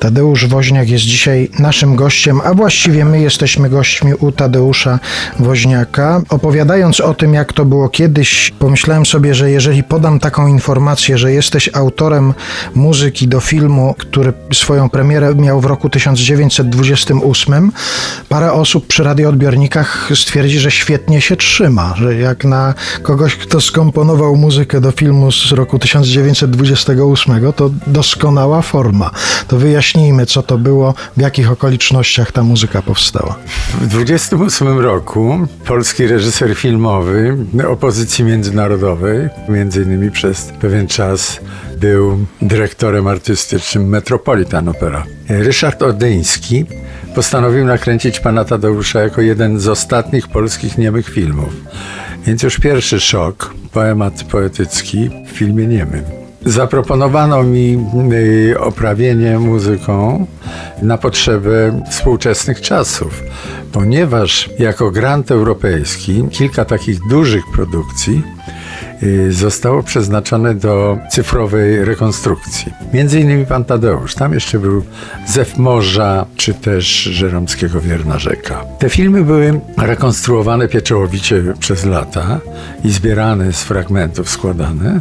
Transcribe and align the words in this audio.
Tadeusz 0.00 0.46
Woźniak 0.46 0.88
jest 0.90 1.04
dzisiaj 1.04 1.50
naszym 1.58 1.96
gościem, 1.96 2.40
a 2.44 2.54
właściwie 2.54 3.04
my 3.04 3.20
jesteśmy 3.20 3.70
gośćmi 3.70 4.14
u 4.14 4.32
Tadeusza 4.32 4.98
Woźniaka. 5.38 6.22
Opowiadając 6.28 7.00
o 7.00 7.14
tym, 7.14 7.34
jak 7.34 7.52
to 7.52 7.64
było 7.64 7.88
kiedyś, 7.88 8.52
pomyślałem 8.58 9.06
sobie, 9.06 9.34
że 9.34 9.50
jeżeli 9.50 9.82
podam 9.82 10.20
taką 10.20 10.46
informację, 10.46 11.18
że 11.18 11.32
jesteś 11.32 11.70
autorem 11.72 12.34
muzyki 12.74 13.28
do 13.28 13.40
filmu, 13.40 13.94
który 13.98 14.32
swoją 14.52 14.90
premierę 14.90 15.34
miał 15.34 15.60
w 15.60 15.64
roku 15.64 15.88
1928, 15.88 17.72
parę 18.28 18.52
osób 18.52 18.86
przy 18.86 19.04
radioodbiornikach 19.04 20.10
stwierdzi, 20.14 20.58
że 20.58 20.70
świetnie 20.70 21.20
się 21.20 21.36
trzyma, 21.36 21.94
że 21.96 22.14
jak 22.14 22.44
na 22.44 22.74
kogoś, 23.02 23.36
kto 23.36 23.60
skomponował 23.60 24.36
muzykę 24.36 24.80
do 24.80 24.90
filmu 24.90 25.32
z 25.32 25.52
roku 25.52 25.78
1928, 25.78 27.52
to 27.52 27.70
doskonała 27.86 28.62
forma. 28.62 29.10
To 29.48 29.56
wyjaśnię 29.56 29.89
wyjaśnijmy, 29.90 30.26
co 30.26 30.42
to 30.42 30.58
było, 30.58 30.94
w 31.16 31.20
jakich 31.20 31.50
okolicznościach 31.50 32.32
ta 32.32 32.42
muzyka 32.42 32.82
powstała. 32.82 33.36
W 33.80 33.86
28 33.86 34.78
roku 34.78 35.38
polski 35.66 36.06
reżyser 36.06 36.54
filmowy 36.54 37.36
opozycji 37.68 38.24
międzynarodowej, 38.24 39.28
między 39.48 39.82
innymi 39.82 40.10
przez 40.10 40.52
pewien 40.60 40.86
czas 40.86 41.40
był 41.76 42.26
dyrektorem 42.42 43.06
artystycznym 43.06 43.88
Metropolitan 43.88 44.68
Opera. 44.68 45.04
Ryszard 45.28 45.82
Odeński 45.82 46.64
postanowił 47.14 47.64
nakręcić 47.64 48.20
pana 48.20 48.44
Tadeusza 48.44 49.00
jako 49.00 49.20
jeden 49.20 49.60
z 49.60 49.68
ostatnich 49.68 50.28
polskich 50.28 50.78
niemych 50.78 51.08
filmów. 51.08 51.56
Więc 52.26 52.42
już 52.42 52.58
pierwszy 52.58 53.00
szok, 53.00 53.54
poemat 53.72 54.24
poetycki 54.24 55.10
w 55.26 55.30
filmie 55.30 55.66
niemym. 55.66 56.19
Zaproponowano 56.46 57.42
mi 57.42 57.78
y, 58.12 58.60
oprawienie 58.60 59.38
muzyką 59.38 60.26
na 60.82 60.98
potrzeby 60.98 61.72
współczesnych 61.90 62.60
czasów, 62.60 63.22
ponieważ 63.72 64.50
jako 64.58 64.90
grant 64.90 65.30
europejski 65.30 66.24
kilka 66.30 66.64
takich 66.64 67.08
dużych 67.08 67.42
produkcji 67.54 68.22
zostało 69.30 69.82
przeznaczone 69.82 70.54
do 70.54 70.98
cyfrowej 71.10 71.84
rekonstrukcji. 71.84 72.72
Między 72.92 73.20
innymi 73.20 73.46
pan 73.46 73.64
Tadeusz, 73.64 74.14
tam 74.14 74.34
jeszcze 74.34 74.58
był 74.58 74.84
Zew 75.26 75.58
Morza, 75.58 76.26
czy 76.36 76.54
też 76.54 76.86
Żeromskiego 76.86 77.80
Wierna 77.80 78.18
Rzeka. 78.18 78.64
Te 78.78 78.88
filmy 78.88 79.24
były 79.24 79.60
rekonstruowane 79.78 80.68
pieczołowicie 80.68 81.42
przez 81.58 81.84
lata 81.84 82.40
i 82.84 82.90
zbierane 82.90 83.52
z 83.52 83.62
fragmentów, 83.62 84.30
składane 84.30 85.00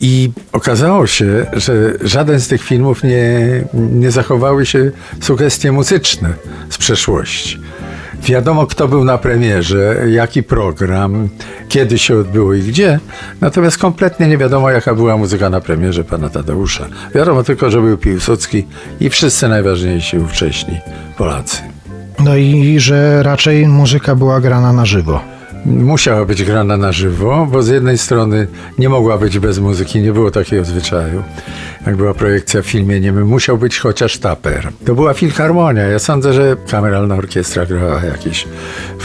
i 0.00 0.30
okazało 0.52 1.06
się, 1.06 1.46
że 1.52 1.72
żaden 2.02 2.40
z 2.40 2.48
tych 2.48 2.62
filmów 2.62 3.02
nie, 3.02 3.64
nie 3.74 4.10
zachowały 4.10 4.66
się 4.66 4.90
sugestie 5.20 5.72
muzyczne 5.72 6.34
z 6.70 6.78
przeszłości. 6.78 7.60
Wiadomo, 8.22 8.66
kto 8.66 8.88
był 8.88 9.04
na 9.04 9.18
premierze, 9.18 9.96
jaki 10.08 10.42
program, 10.42 11.28
kiedy 11.68 11.98
się 11.98 12.18
odbyło 12.18 12.54
i 12.54 12.62
gdzie, 12.62 13.00
natomiast 13.40 13.78
kompletnie 13.78 14.28
nie 14.28 14.38
wiadomo, 14.38 14.70
jaka 14.70 14.94
była 14.94 15.16
muzyka 15.16 15.50
na 15.50 15.60
premierze 15.60 16.04
pana 16.04 16.28
Tadeusza. 16.28 16.86
Wiadomo 17.14 17.42
tylko, 17.42 17.70
że 17.70 17.80
był 17.80 17.98
Piłsudski 17.98 18.66
i 19.00 19.10
wszyscy 19.10 19.48
najważniejsi 19.48 20.18
ówcześni 20.18 20.80
Polacy. 21.18 21.56
No 22.24 22.36
i 22.36 22.80
że 22.80 23.22
raczej 23.22 23.66
muzyka 23.66 24.14
była 24.14 24.40
grana 24.40 24.72
na 24.72 24.86
żywo 24.86 25.39
musiała 25.66 26.24
być 26.24 26.44
grana 26.44 26.76
na 26.76 26.92
żywo, 26.92 27.48
bo 27.52 27.62
z 27.62 27.68
jednej 27.68 27.98
strony 27.98 28.46
nie 28.78 28.88
mogła 28.88 29.18
być 29.18 29.38
bez 29.38 29.58
muzyki, 29.58 30.00
nie 30.00 30.12
było 30.12 30.30
takiego 30.30 30.64
zwyczaju. 30.64 31.22
Jak 31.86 31.96
była 31.96 32.14
projekcja 32.14 32.62
w 32.62 32.66
filmie 32.66 33.00
niemym, 33.00 33.26
musiał 33.26 33.58
być 33.58 33.78
chociaż 33.78 34.18
taper. 34.18 34.68
To 34.84 34.94
była 34.94 35.14
filharmonia. 35.14 35.82
Ja 35.82 35.98
sądzę, 35.98 36.32
że 36.32 36.56
kameralna 36.70 37.14
orkiestra 37.14 37.66
grała 37.66 38.04
jakieś 38.04 38.46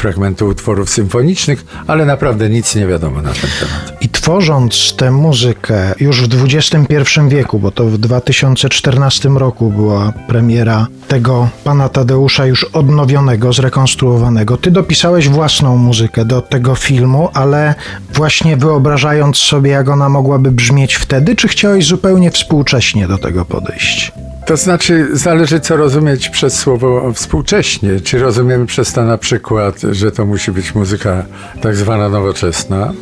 fragmenty 0.06 0.46
utworów 0.46 0.90
symfonicznych, 0.90 1.66
ale 1.88 2.06
naprawdę 2.06 2.50
nic 2.50 2.76
nie 2.76 2.88
wiadomo 2.88 3.22
na 3.22 3.30
ten 3.30 3.50
temat. 3.60 4.02
I 4.02 4.10
tworząc 4.10 4.96
tę 4.98 5.12
muzykę 5.12 5.94
już 6.00 6.22
w 6.22 6.44
XXI 6.44 7.20
wieku, 7.28 7.60
bo 7.60 7.72
to 7.72 7.86
w 7.86 7.98
2014 7.98 9.30
roku 9.30 9.70
była 9.70 10.14
premiera 10.28 10.88
tego 11.08 11.50
pana 11.64 11.90
Tadeusza 11.90 12.46
już 12.46 12.64
odnowionego, 12.64 13.54
zrekonstruowanego, 13.54 14.58
ty 14.58 14.72
dopisałeś 14.72 15.30
własną 15.30 15.78
muzykę 15.78 16.26
do 16.26 16.42
tego 16.42 16.76
filmu, 16.76 17.30
ale 17.34 17.76
właśnie 18.14 18.58
wyobrażając 18.58 19.38
sobie, 19.38 19.72
jak 19.72 19.90
ona 19.90 20.10
mogłaby 20.10 20.52
brzmieć 20.52 20.96
wtedy, 20.96 21.36
czy 21.36 21.48
chciałeś 21.48 21.86
zupełnie 21.86 22.32
współcześnie 22.32 23.08
do 23.08 23.18
tego 23.18 23.46
podejść? 23.46 24.12
To 24.46 24.58
znaczy, 24.58 25.08
zależy 25.12 25.60
co 25.60 25.78
rozumieć 25.78 26.30
przez 26.30 26.60
słowo 26.60 27.14
współcześnie. 27.14 28.00
Czy 28.00 28.20
rozumiemy 28.20 28.66
przez 28.66 28.94
to 28.94 29.04
na 29.04 29.18
przykład, 29.18 29.82
że 29.92 30.12
to 30.12 30.26
musi 30.26 30.52
być 30.52 30.76
muzyka 30.76 31.26
tak 31.62 31.76
zwana 31.76 32.10
nowoczesna, 32.10 32.94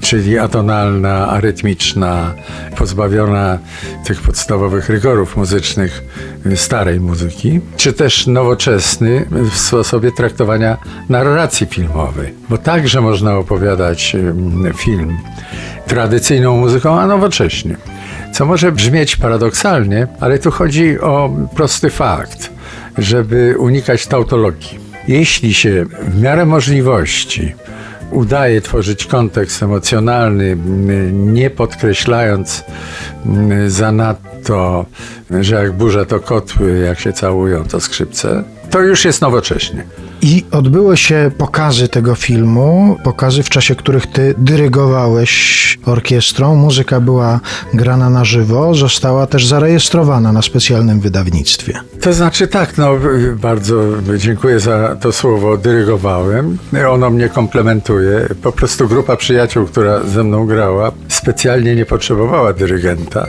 czyli 0.00 0.38
atonalna, 0.38 1.28
arytmiczna, 1.28 2.34
pozbawiona 2.76 3.58
tych 4.04 4.20
podstawowych 4.20 4.88
rygorów 4.88 5.36
muzycznych 5.36 6.02
starej 6.56 7.00
muzyki, 7.00 7.60
czy 7.76 7.92
też 7.92 8.26
nowoczesny 8.26 9.26
w 9.30 9.58
sposobie 9.58 10.12
traktowania 10.12 10.76
narracji 11.08 11.66
filmowej, 11.66 12.34
bo 12.48 12.58
także 12.58 13.00
można 13.00 13.36
opowiadać 13.36 14.16
film 14.76 15.18
tradycyjną 15.86 16.56
muzyką, 16.56 17.00
a 17.00 17.06
nowocześnie. 17.06 17.76
Co 18.40 18.46
może 18.46 18.72
brzmieć 18.72 19.16
paradoksalnie, 19.16 20.06
ale 20.20 20.38
tu 20.38 20.50
chodzi 20.50 21.00
o 21.00 21.30
prosty 21.54 21.90
fakt, 21.90 22.50
żeby 22.98 23.54
unikać 23.58 24.06
tautologii. 24.06 24.78
Jeśli 25.08 25.54
się 25.54 25.84
w 26.02 26.22
miarę 26.22 26.46
możliwości 26.46 27.54
udaje 28.10 28.60
tworzyć 28.60 29.06
kontekst 29.06 29.62
emocjonalny, 29.62 30.56
nie 31.12 31.50
podkreślając 31.50 32.64
zanadto, 33.66 34.86
że 35.40 35.54
jak 35.54 35.72
burza 35.72 36.04
to 36.04 36.20
kotły, 36.20 36.78
jak 36.78 37.00
się 37.00 37.12
całują 37.12 37.64
to 37.64 37.80
skrzypce, 37.80 38.44
to 38.70 38.80
już 38.80 39.04
jest 39.04 39.20
nowocześnie. 39.20 39.84
I 40.22 40.44
odbyły 40.50 40.96
się 40.96 41.30
pokazy 41.38 41.88
tego 41.88 42.14
filmu, 42.14 42.96
pokazy 43.04 43.42
w 43.42 43.48
czasie 43.48 43.74
których 43.74 44.06
ty 44.06 44.34
dyrygowałeś 44.38 45.78
orkiestrą. 45.86 46.56
Muzyka 46.56 47.00
była 47.00 47.40
grana 47.74 48.10
na 48.10 48.24
żywo, 48.24 48.74
została 48.74 49.26
też 49.26 49.46
zarejestrowana 49.46 50.32
na 50.32 50.42
specjalnym 50.42 51.00
wydawnictwie. 51.00 51.80
To 52.00 52.12
znaczy 52.12 52.48
tak, 52.48 52.78
no 52.78 52.90
bardzo 53.34 53.82
dziękuję 54.18 54.60
za 54.60 54.96
to 54.96 55.12
słowo 55.12 55.56
dyrygowałem. 55.56 56.58
Ono 56.90 57.10
mnie 57.10 57.28
komplementuje. 57.28 58.28
Po 58.42 58.52
prostu 58.52 58.88
grupa 58.88 59.16
przyjaciół, 59.16 59.66
która 59.66 60.00
ze 60.04 60.24
mną 60.24 60.46
grała, 60.46 60.92
specjalnie 61.08 61.74
nie 61.74 61.86
potrzebowała 61.86 62.52
dyrygenta, 62.52 63.26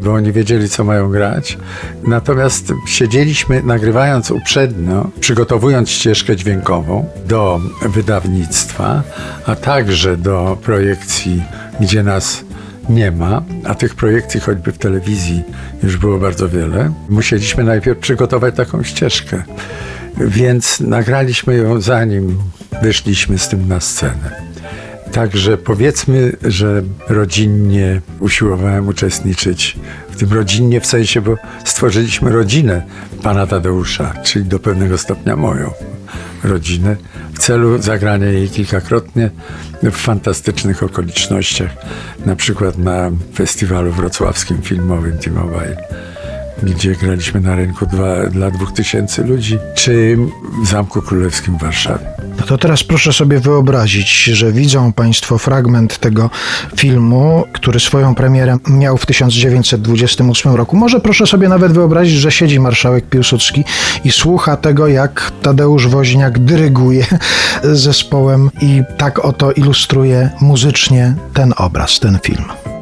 bo 0.00 0.12
oni 0.12 0.32
wiedzieli, 0.32 0.68
co 0.68 0.84
mają 0.84 1.10
grać. 1.10 1.58
Natomiast 2.06 2.72
siedzieliśmy 2.88 3.62
nagrywając 3.62 4.30
uprzednio, 4.30 5.10
przygotowując 5.20 5.90
ścieżkę 5.90 6.33
dźwiękową 6.36 7.08
do 7.26 7.60
wydawnictwa, 7.82 9.02
a 9.46 9.56
także 9.56 10.16
do 10.16 10.58
projekcji, 10.62 11.42
gdzie 11.80 12.02
nas 12.02 12.44
nie 12.88 13.10
ma, 13.10 13.42
a 13.64 13.74
tych 13.74 13.94
projekcji 13.94 14.40
choćby 14.40 14.72
w 14.72 14.78
telewizji 14.78 15.42
już 15.82 15.96
było 15.96 16.18
bardzo 16.18 16.48
wiele. 16.48 16.92
Musieliśmy 17.08 17.64
najpierw 17.64 17.98
przygotować 17.98 18.56
taką 18.56 18.82
ścieżkę, 18.82 19.42
więc 20.18 20.80
nagraliśmy 20.80 21.56
ją 21.56 21.80
zanim 21.80 22.38
wyszliśmy 22.82 23.38
z 23.38 23.48
tym 23.48 23.68
na 23.68 23.80
scenę. 23.80 24.44
Także 25.12 25.58
powiedzmy, 25.58 26.32
że 26.42 26.82
rodzinnie 27.08 28.00
usiłowałem 28.20 28.88
uczestniczyć 28.88 29.76
w 30.10 30.16
tym 30.16 30.32
rodzinnie 30.32 30.80
w 30.80 30.86
sensie, 30.86 31.20
bo 31.20 31.36
stworzyliśmy 31.64 32.30
rodzinę 32.30 32.82
pana 33.22 33.46
Tadeusza, 33.46 34.14
czyli 34.24 34.44
do 34.44 34.58
pewnego 34.58 34.98
stopnia 34.98 35.36
moją 35.36 35.70
rodzinę 36.44 36.96
w 37.34 37.38
celu 37.38 37.82
zagrania 37.82 38.26
jej 38.26 38.48
kilkakrotnie 38.50 39.30
w 39.82 39.90
fantastycznych 39.90 40.82
okolicznościach, 40.82 41.70
na 42.26 42.36
przykład 42.36 42.78
na 42.78 43.10
festiwalu 43.34 43.92
wrocławskim 43.92 44.62
filmowym 44.62 45.18
T-Mobile 45.18 45.76
gdzie 46.62 46.96
graliśmy 46.96 47.40
na 47.40 47.56
rynku 47.56 47.86
dwa, 47.86 48.26
dla 48.26 48.50
dwóch 48.50 48.72
tysięcy 48.72 49.24
ludzi, 49.24 49.58
czy 49.74 50.16
w 50.64 50.68
Zamku 50.68 51.02
Królewskim 51.02 51.58
w 51.58 51.60
Warszawie. 51.60 52.06
No 52.38 52.46
to 52.46 52.58
teraz 52.58 52.84
proszę 52.84 53.12
sobie 53.12 53.40
wyobrazić, 53.40 54.24
że 54.24 54.52
widzą 54.52 54.92
Państwo 54.92 55.38
fragment 55.38 55.98
tego 55.98 56.30
filmu, 56.76 57.44
który 57.52 57.80
swoją 57.80 58.14
premierę 58.14 58.56
miał 58.68 58.96
w 58.96 59.06
1928 59.06 60.54
roku. 60.54 60.76
Może 60.76 61.00
proszę 61.00 61.26
sobie 61.26 61.48
nawet 61.48 61.72
wyobrazić, 61.72 62.14
że 62.14 62.30
siedzi 62.30 62.60
marszałek 62.60 63.08
Piłsudski 63.08 63.64
i 64.04 64.12
słucha 64.12 64.56
tego, 64.56 64.88
jak 64.88 65.32
Tadeusz 65.42 65.88
Woźniak 65.88 66.38
dyryguje 66.38 67.06
zespołem 67.62 68.50
i 68.60 68.82
tak 68.96 69.24
oto 69.24 69.52
ilustruje 69.52 70.30
muzycznie 70.40 71.14
ten 71.34 71.54
obraz, 71.56 72.00
ten 72.00 72.18
film. 72.22 72.73